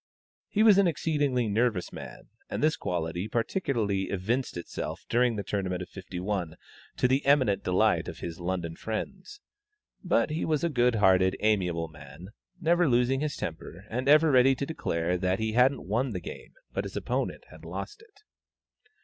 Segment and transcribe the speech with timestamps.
[0.49, 5.83] He was an exceedingly nervous man, and this quality particularly evinced itself during the Tournament
[5.83, 6.55] of '51,
[6.97, 9.41] to the eminent delight of his London friends.
[10.03, 12.29] But he was a good hearted, amiable man,
[12.59, 16.53] never losing his temper, and ever ready to declare that he hadn't won the game,
[16.73, 18.23] but his opponent had lost it.